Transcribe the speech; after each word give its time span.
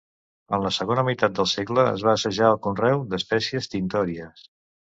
En 0.57 0.61
la 0.67 0.71
segona 0.77 1.03
meitat 1.09 1.35
del 1.41 1.49
segle 1.51 1.85
es 1.91 2.07
va 2.09 2.15
assajar 2.15 2.49
el 2.55 2.59
conreu 2.65 3.07
d’espècies 3.15 3.73
tintòries. 3.77 4.47